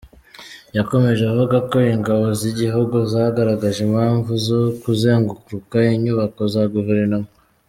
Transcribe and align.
Yakomeje 0.77 1.21
avuga 1.31 1.57
ko 1.69 1.77
ingabo 1.95 2.23
z’igihugu 2.39 2.95
zagaragaje 3.11 3.79
impamvu 3.87 4.31
zo 4.45 4.59
kuzenguruka 4.83 5.77
inyubako 5.95 6.41
za 6.55 6.63
guverinoma. 6.75 7.29